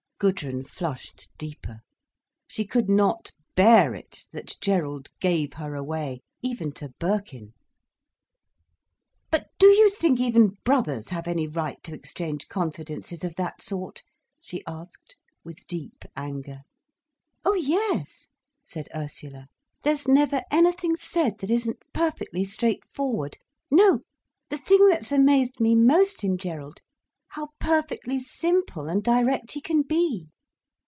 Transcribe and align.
Gudrun 0.23 0.65
flushed 0.65 1.27
deeper. 1.39 1.79
She 2.47 2.63
could 2.63 2.87
not 2.87 3.31
bear 3.55 3.95
it 3.95 4.27
that 4.31 4.55
Gerald 4.61 5.09
gave 5.19 5.53
her 5.53 5.73
away—even 5.73 6.73
to 6.73 6.89
Birkin. 6.99 7.53
"But 9.31 9.47
do 9.57 9.65
you 9.65 9.89
think 9.89 10.19
even 10.19 10.57
brothers 10.63 11.09
have 11.09 11.27
any 11.27 11.47
right 11.47 11.81
to 11.81 11.95
exchange 11.95 12.49
confidences 12.49 13.23
of 13.23 13.33
that 13.37 13.63
sort?" 13.63 14.03
she 14.39 14.61
asked, 14.67 15.15
with 15.43 15.65
deep 15.65 16.05
anger. 16.15 16.59
"Oh 17.43 17.55
yes," 17.55 18.27
said 18.63 18.89
Ursula. 18.93 19.47
"There's 19.81 20.07
never 20.07 20.43
anything 20.51 20.97
said 20.97 21.39
that 21.39 21.49
isn't 21.49 21.81
perfectly 21.95 22.45
straightforward. 22.45 23.39
No, 23.71 24.01
the 24.49 24.59
thing 24.59 24.87
that's 24.87 25.11
amazed 25.11 25.59
me 25.59 25.73
most 25.73 26.23
in 26.23 26.37
Gerald—how 26.37 27.47
perfectly 27.61 28.19
simple 28.19 28.89
and 28.89 29.01
direct 29.03 29.53
he 29.53 29.61
can 29.61 29.81
be! 29.83 30.27